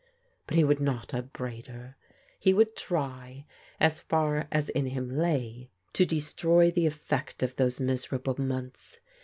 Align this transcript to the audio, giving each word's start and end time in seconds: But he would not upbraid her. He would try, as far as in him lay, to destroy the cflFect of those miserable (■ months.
But 0.47 0.57
he 0.57 0.63
would 0.63 0.79
not 0.79 1.13
upbraid 1.13 1.67
her. 1.67 1.95
He 2.39 2.55
would 2.55 2.75
try, 2.75 3.45
as 3.79 3.99
far 3.99 4.47
as 4.51 4.69
in 4.69 4.87
him 4.87 5.15
lay, 5.15 5.69
to 5.93 6.07
destroy 6.07 6.71
the 6.71 6.87
cflFect 6.87 7.43
of 7.43 7.55
those 7.55 7.79
miserable 7.79 8.33
(■ 8.35 8.39
months. 8.39 8.99